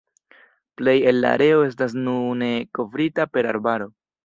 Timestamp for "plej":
0.81-0.95